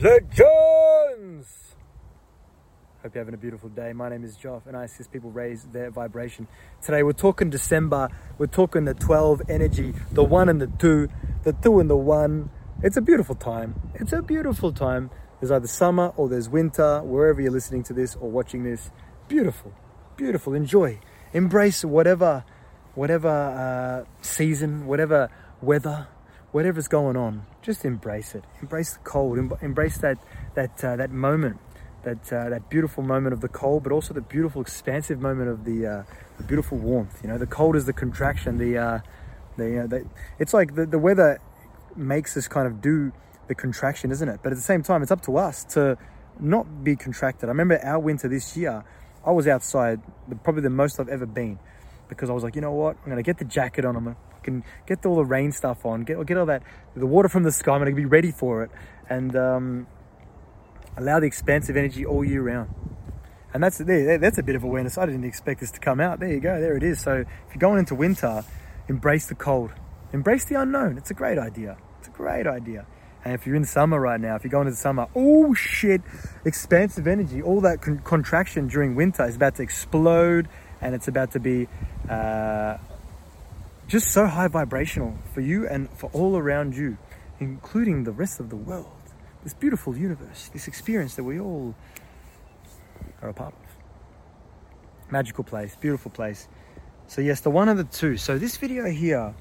[0.00, 1.74] Legends!
[3.02, 3.92] Hope you're having a beautiful day.
[3.92, 6.46] My name is Joff and I assist people raise their vibration.
[6.80, 8.08] Today we're talking December,
[8.38, 11.08] we're talking the 12 energy, the one and the two,
[11.42, 12.48] the two and the one.
[12.80, 13.74] It's a beautiful time.
[13.94, 15.10] It's a beautiful time.
[15.40, 18.92] There's either summer or there's winter, wherever you're listening to this or watching this.
[19.26, 19.72] Beautiful,
[20.16, 20.54] beautiful.
[20.54, 21.00] Enjoy.
[21.32, 22.44] Embrace whatever,
[22.94, 25.28] whatever uh, season, whatever
[25.60, 26.06] weather,
[26.52, 28.44] whatever's going on, just embrace it.
[28.60, 29.38] Embrace the cold.
[29.60, 30.18] Embrace that
[30.54, 31.58] that uh, that moment,
[32.04, 35.64] that uh, that beautiful moment of the cold, but also the beautiful expansive moment of
[35.64, 36.02] the, uh,
[36.38, 37.20] the beautiful warmth.
[37.22, 38.58] You know, the cold is the contraction.
[38.58, 39.00] The uh,
[39.56, 40.06] the, the
[40.38, 41.40] it's like the, the weather
[41.96, 43.12] makes us kind of do
[43.48, 44.40] the contraction, isn't it?
[44.42, 45.98] But at the same time, it's up to us to
[46.38, 47.48] not be contracted.
[47.48, 48.84] I remember our winter this year.
[49.26, 50.00] I was outside,
[50.42, 51.58] probably the most I've ever been,
[52.08, 52.96] because I was like, you know what?
[53.02, 53.96] I'm gonna get the jacket on.
[53.96, 56.62] I'm gonna can get all the rain stuff on, get get all that
[56.96, 57.72] the water from the sky.
[57.72, 58.70] I'm going to be ready for it,
[59.08, 59.86] and um,
[60.96, 62.70] allow the expansive energy all year round.
[63.54, 63.78] And that's.
[63.78, 64.98] That's a bit of awareness.
[64.98, 66.20] I didn't expect this to come out.
[66.20, 66.60] There you go.
[66.60, 67.00] There it is.
[67.00, 68.44] So if you're going into winter,
[68.88, 69.72] embrace the cold,
[70.12, 70.98] embrace the unknown.
[70.98, 71.78] It's a great idea.
[71.98, 72.86] It's a great idea.
[73.24, 76.02] And if you're in summer right now, if you're going into summer, oh shit,
[76.44, 80.48] expansive energy, all that con- contraction during winter is about to explode,
[80.80, 81.68] and it's about to be.
[82.08, 82.78] Uh,
[83.88, 86.98] just so high vibrational for you and for all around you,
[87.40, 88.86] including the rest of the world.
[89.42, 91.74] This beautiful universe, this experience that we all
[93.22, 95.10] are a part of.
[95.10, 96.48] Magical place, beautiful place.
[97.06, 98.18] So, yes, the one and the two.
[98.18, 99.34] So, this video here,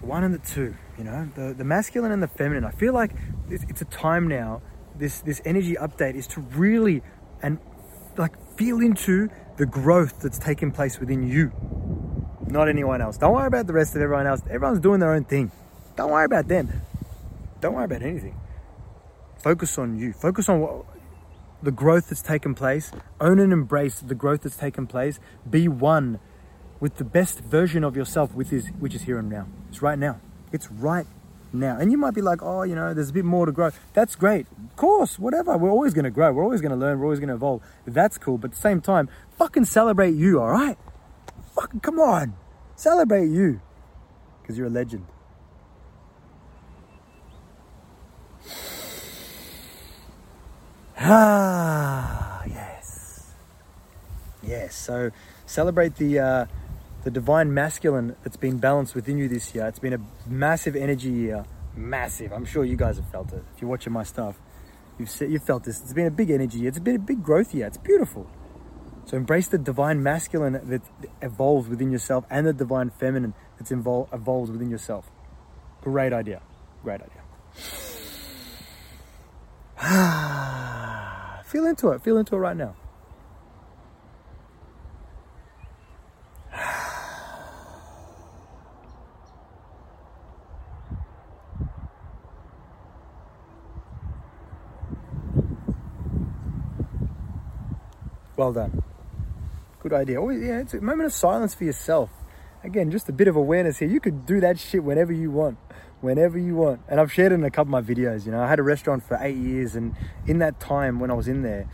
[0.00, 2.64] the one and the two, you know, the, the masculine and the feminine.
[2.64, 3.12] I feel like
[3.50, 4.62] it's a time now,
[4.96, 7.02] this, this energy update is to really
[7.42, 7.58] and
[8.16, 11.52] like feel into the growth that's taking place within you
[12.48, 13.16] not anyone else.
[13.16, 14.42] Don't worry about the rest of everyone else.
[14.50, 15.50] Everyone's doing their own thing.
[15.96, 16.70] Don't worry about them.
[17.60, 18.38] Don't worry about anything.
[19.38, 20.12] Focus on you.
[20.12, 20.84] Focus on what,
[21.62, 22.92] the growth that's taken place.
[23.20, 25.20] Own and embrace the growth that's taken place.
[25.48, 26.20] Be one
[26.80, 29.46] with the best version of yourself, which is which is here and now.
[29.68, 30.20] It's right now.
[30.52, 31.06] It's right
[31.52, 31.78] now.
[31.78, 33.70] And you might be like, oh, you know, there's a bit more to grow.
[33.94, 34.46] That's great.
[34.70, 35.56] Of course, whatever.
[35.56, 36.32] We're always going to grow.
[36.32, 36.98] We're always going to learn.
[36.98, 37.62] We're always going to evolve.
[37.86, 38.38] That's cool.
[38.38, 40.76] But at the same time, fucking celebrate you, all right?
[41.54, 42.34] Fucking come on.
[42.76, 43.60] Celebrate you.
[44.42, 45.06] Because you're a legend.
[51.06, 53.32] Ah, yes.
[54.42, 54.74] Yes.
[54.74, 55.10] So
[55.44, 56.46] celebrate the uh,
[57.02, 59.66] the divine masculine that's been balanced within you this year.
[59.66, 61.44] It's been a massive energy year.
[61.76, 62.32] Massive.
[62.32, 63.44] I'm sure you guys have felt it.
[63.54, 64.40] If you're watching my stuff,
[64.98, 65.82] you've you've felt this.
[65.82, 66.68] It's been a big energy year.
[66.68, 67.66] It's been a big growth year.
[67.66, 68.26] It's beautiful.
[69.06, 70.82] So embrace the divine masculine that
[71.20, 75.10] evolves within yourself and the divine feminine that's involved, evolves within yourself.
[75.82, 76.40] Great idea.
[76.82, 77.20] Great idea.
[81.44, 82.02] feel into it.
[82.02, 82.74] Feel into it right now.
[98.36, 98.82] Well done.
[99.84, 100.18] Good idea.
[100.18, 102.08] Always, yeah, it's a moment of silence for yourself.
[102.62, 103.86] Again, just a bit of awareness here.
[103.86, 105.58] You could do that shit whenever you want,
[106.00, 106.80] whenever you want.
[106.88, 108.24] And I've shared it in a couple of my videos.
[108.24, 109.94] You know, I had a restaurant for eight years, and
[110.26, 111.68] in that time when I was in there,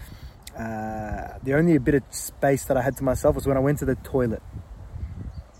[0.59, 3.79] uh, the only bit of space that I had to myself was when I went
[3.79, 4.43] to the toilet.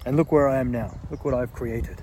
[0.05, 0.99] And look where I am now.
[1.09, 2.03] Look what I've created.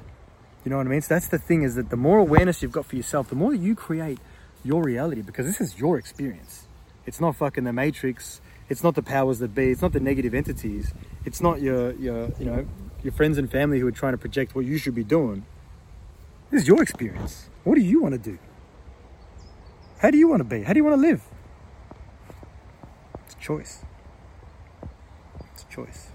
[0.64, 1.02] You know what I mean?
[1.02, 3.53] So that's the thing is that the more awareness you've got for yourself, the more
[3.53, 4.19] you create
[4.64, 6.68] your reality because this is your experience.
[7.06, 9.72] It's not fucking the Matrix it's not the powers that be.
[9.72, 10.94] It's not the negative entities.
[11.25, 12.67] It's not your your you know
[13.03, 15.45] your friends and family who are trying to project what you should be doing.
[16.50, 17.50] This is your experience.
[17.63, 18.38] What do you want to do?
[20.00, 20.63] How do you want to be?
[20.63, 21.23] How do you want to live?
[23.25, 23.83] It's a choice.
[25.53, 26.09] It's a choice.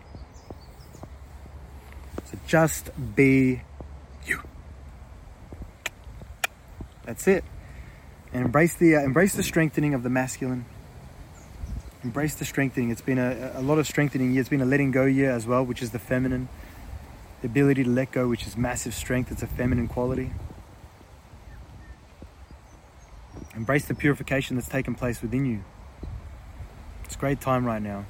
[2.24, 3.62] So just be
[4.24, 4.40] you.
[7.04, 7.44] That's it.
[8.32, 10.64] And embrace the uh, embrace the strengthening of the masculine
[12.02, 12.90] embrace the strengthening.
[12.90, 14.36] It's been a, a lot of strengthening.
[14.36, 16.48] It's been a letting go year as well, which is the feminine.
[17.40, 19.30] The ability to let go, which is massive strength.
[19.32, 20.32] It's a feminine quality.
[23.54, 25.62] Embrace the purification that's taken place within you.
[27.04, 28.06] It's a great time right now.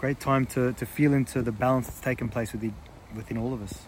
[0.00, 2.74] Great time to, to feel into the balance that's taken place within,
[3.14, 3.82] within all of us.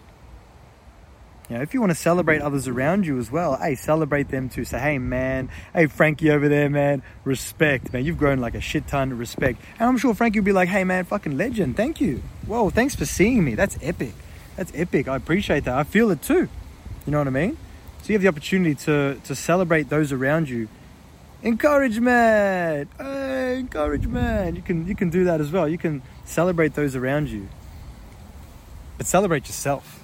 [1.49, 4.47] You know, if you want to celebrate others around you as well, hey, celebrate them
[4.47, 4.63] too.
[4.63, 8.05] Say, hey, man, hey, Frankie over there, man, respect, man.
[8.05, 9.61] You've grown like a shit ton of respect.
[9.77, 11.75] And I'm sure Frankie will be like, hey, man, fucking legend.
[11.75, 12.23] Thank you.
[12.47, 13.55] Whoa, thanks for seeing me.
[13.55, 14.13] That's epic.
[14.55, 15.07] That's epic.
[15.07, 15.75] I appreciate that.
[15.75, 16.47] I feel it too.
[17.05, 17.57] You know what I mean?
[18.01, 20.69] So you have the opportunity to, to celebrate those around you.
[21.43, 22.89] Encouragement!
[22.97, 24.55] Hey, encouragement!
[24.55, 25.67] You can, you can do that as well.
[25.67, 27.49] You can celebrate those around you.
[28.97, 30.02] But celebrate yourself.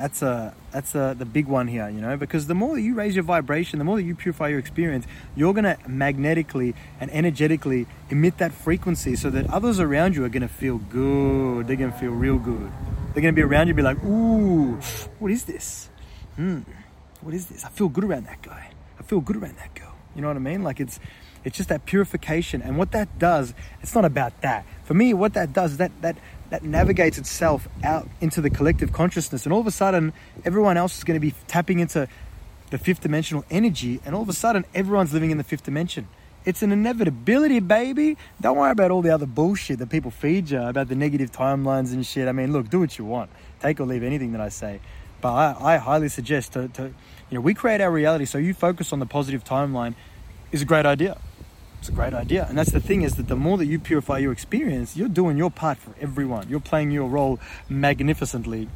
[0.00, 2.94] That's a that's a, the big one here, you know, because the more that you
[2.94, 5.06] raise your vibration, the more that you purify your experience,
[5.36, 10.48] you're to magnetically and energetically emit that frequency so that others around you are to
[10.48, 11.66] feel good.
[11.66, 12.72] They're to feel real good.
[13.12, 14.76] They're to be around you, be like, ooh,
[15.18, 15.90] what is this?
[16.36, 16.60] Hmm,
[17.20, 17.62] what is this?
[17.66, 18.70] I feel good around that guy.
[18.98, 19.94] I feel good around that girl.
[20.14, 20.62] You know what I mean?
[20.62, 20.98] Like it's
[21.44, 22.62] it's just that purification.
[22.62, 23.52] And what that does,
[23.82, 24.64] it's not about that.
[24.84, 26.16] For me, what that does, that that
[26.50, 29.46] that navigates itself out into the collective consciousness.
[29.46, 30.12] And all of a sudden,
[30.44, 32.08] everyone else is going to be tapping into
[32.70, 34.00] the fifth dimensional energy.
[34.04, 36.08] And all of a sudden, everyone's living in the fifth dimension.
[36.44, 38.16] It's an inevitability, baby.
[38.40, 41.92] Don't worry about all the other bullshit that people feed you about the negative timelines
[41.92, 42.28] and shit.
[42.28, 43.30] I mean, look, do what you want.
[43.60, 44.80] Take or leave anything that I say.
[45.20, 46.92] But I, I highly suggest to, to, you
[47.32, 48.24] know, we create our reality.
[48.24, 49.94] So you focus on the positive timeline
[50.50, 51.18] is a great idea.
[51.80, 52.44] It's a great idea.
[52.46, 55.38] And that's the thing is that the more that you purify your experience, you're doing
[55.38, 56.46] your part for everyone.
[56.50, 57.40] You're playing your role
[57.70, 58.68] magnificently.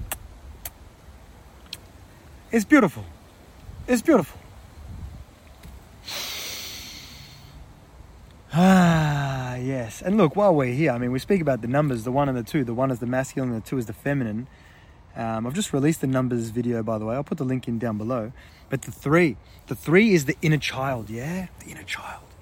[2.51, 3.05] It's beautiful.
[3.87, 4.41] It's beautiful.
[8.57, 10.01] Ah, yes.
[10.01, 12.39] And look, while we're here, I mean, we speak about the numbers the one and
[12.39, 12.63] the two.
[12.63, 14.47] The one is the masculine, the two is the feminine.
[15.17, 17.17] Um, I've just released the numbers video, by the way.
[17.17, 18.33] I'll put the link in down below.
[18.71, 19.37] But the three,
[19.67, 21.49] the three is the inner child, yeah?
[21.65, 22.34] The inner child.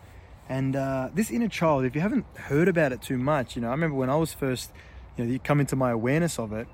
[0.53, 3.69] And uh, this inner child, if you haven't heard about it too much, you know,
[3.69, 4.71] I remember when I was first,
[5.17, 6.69] you know, you come into my awareness of it,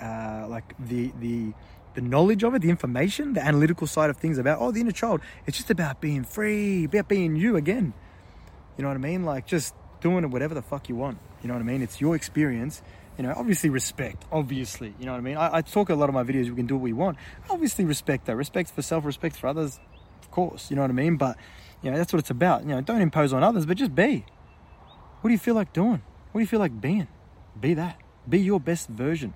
[0.00, 1.52] uh, like the the
[1.94, 4.92] the knowledge of it, the information, the analytical side of things about oh the inner
[4.92, 5.20] child.
[5.46, 7.92] It's just about being free, about being you again.
[8.76, 9.24] You know what I mean?
[9.24, 11.18] Like just doing whatever the fuck you want.
[11.42, 11.82] You know what I mean?
[11.82, 12.82] It's your experience.
[13.18, 14.24] You know, obviously respect.
[14.30, 15.38] Obviously, you know what I mean.
[15.38, 16.50] I, I talk a lot of my videos.
[16.50, 17.18] We can do what we want.
[17.50, 18.36] Obviously respect that.
[18.36, 19.04] Respect for self.
[19.04, 19.80] Respect for others.
[20.22, 20.70] Of course.
[20.70, 21.16] You know what I mean.
[21.16, 21.36] But
[21.82, 22.62] you know, that's what it's about.
[22.62, 24.24] You know, don't impose on others, but just be.
[25.20, 26.02] What do you feel like doing?
[26.32, 27.08] What do you feel like being?
[27.60, 28.00] Be that.
[28.28, 29.34] Be your best version.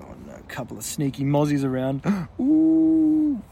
[0.00, 2.02] Oh, no, a couple of sneaky mozzies around.
[2.40, 3.42] Ooh.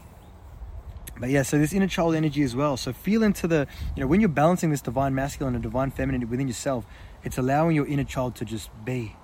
[1.19, 2.75] But yeah, so this inner child energy as well.
[2.77, 6.29] So feel into the, you know, when you're balancing this divine masculine and divine feminine
[6.29, 6.85] within yourself,
[7.23, 9.15] it's allowing your inner child to just be.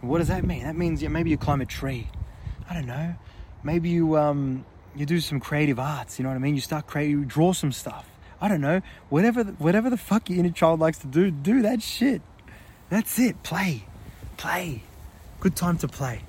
[0.00, 0.62] What does that mean?
[0.62, 2.08] That means yeah, maybe you climb a tree.
[2.68, 3.14] I don't know.
[3.62, 4.64] Maybe you um,
[4.96, 6.54] you do some creative arts, you know what I mean?
[6.54, 8.06] You start creating, you draw some stuff.
[8.40, 11.82] I don't know, whatever, whatever the fuck your inner child likes to do, do that
[11.82, 12.22] shit.
[12.88, 13.42] That's it.
[13.42, 13.84] Play,
[14.36, 14.82] play.
[15.38, 16.22] Good time to play.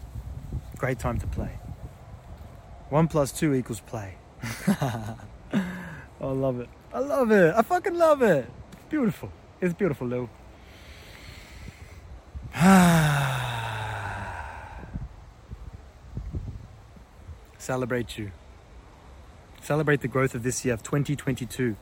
[0.77, 1.57] Great time to play.
[2.89, 4.15] One plus two equals play.
[4.67, 5.15] I
[6.19, 6.69] love it.
[6.93, 7.53] I love it.
[7.55, 8.49] I fucking love it.
[8.89, 9.31] Beautiful.
[9.61, 10.29] It's beautiful, Lou.
[17.57, 18.31] Celebrate you.
[19.61, 21.75] Celebrate the growth of this year of 2022.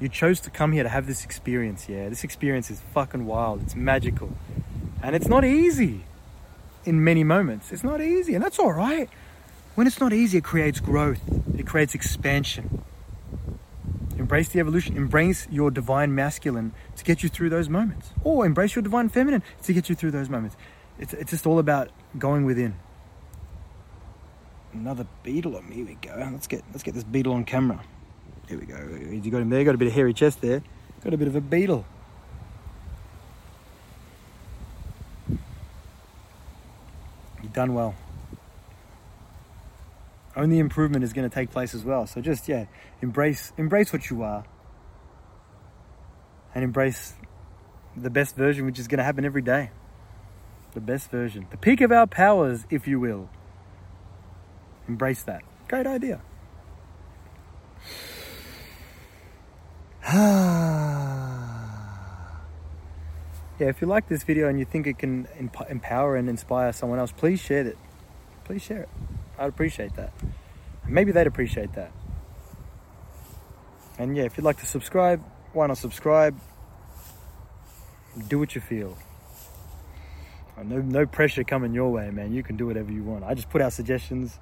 [0.00, 2.08] You chose to come here to have this experience, yeah?
[2.08, 3.62] This experience is fucking wild.
[3.62, 4.30] It's magical.
[5.02, 6.04] And it's not easy
[6.84, 7.72] in many moments.
[7.72, 9.08] It's not easy, and that's all right.
[9.74, 11.20] When it's not easy, it creates growth,
[11.56, 12.82] it creates expansion.
[14.18, 18.74] Embrace the evolution, embrace your divine masculine to get you through those moments, or embrace
[18.74, 20.56] your divine feminine to get you through those moments.
[20.98, 22.74] It's, it's just all about going within
[24.72, 25.76] another beetle on me.
[25.76, 26.14] Here we go.
[26.32, 27.80] Let's get let's get this beetle on camera.
[28.48, 28.76] Here we go.
[28.76, 29.64] You got him there.
[29.64, 30.62] Got a bit of hairy chest there.
[31.04, 31.84] Got a bit of a beetle.
[37.42, 37.94] You've done well.
[40.36, 42.06] Only improvement is going to take place as well.
[42.06, 42.66] So just yeah,
[43.02, 44.44] embrace embrace what you are,
[46.54, 47.14] and embrace
[47.96, 49.70] the best version, which is going to happen every day.
[50.74, 53.28] The best version, the peak of our powers, if you will.
[54.90, 55.44] Embrace that.
[55.68, 56.20] Great idea.
[63.60, 65.28] yeah, if you like this video and you think it can
[65.68, 67.78] empower and inspire someone else, please share it.
[68.42, 68.88] Please share it.
[69.38, 70.12] I'd appreciate that.
[70.88, 71.92] Maybe they'd appreciate that.
[73.96, 76.36] And yeah, if you'd like to subscribe, why not subscribe?
[78.26, 78.98] Do what you feel.
[80.58, 82.34] Uh, no, no pressure coming your way, man.
[82.34, 83.22] You can do whatever you want.
[83.22, 84.40] I just put out suggestions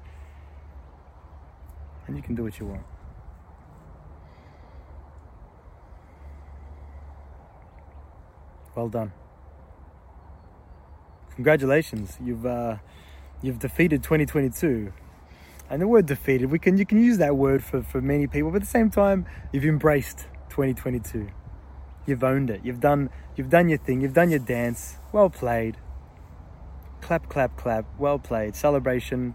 [2.08, 2.82] and you can do what you want.
[8.74, 9.12] Well done.
[11.34, 12.78] Congratulations, you've uh,
[13.42, 14.92] you've defeated 2022.
[15.70, 18.50] And the word defeated, we can you can use that word for, for many people,
[18.50, 21.28] but at the same time, you've embraced 2022.
[22.06, 22.62] You've owned it.
[22.64, 24.00] You've done you've done your thing.
[24.00, 24.96] You've done your dance.
[25.12, 25.76] Well played.
[27.02, 27.84] Clap, clap, clap.
[27.98, 28.56] Well played.
[28.56, 29.34] Celebration.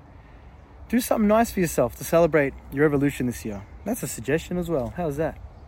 [0.89, 3.63] Do something nice for yourself to celebrate your evolution this year.
[3.85, 4.93] That's a suggestion as well.
[4.95, 5.37] How's that?